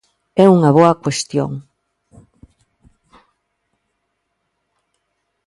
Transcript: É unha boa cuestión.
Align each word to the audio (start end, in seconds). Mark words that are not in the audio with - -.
É 0.43 0.45
unha 0.57 0.69
boa 0.77 0.99
cuestión. 1.03 1.51